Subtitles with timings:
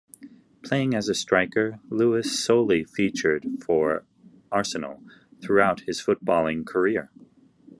[0.63, 4.03] Playing as a striker, Lewis solely featured for
[4.51, 5.03] Arsenal
[5.43, 7.11] throughout his footballing career.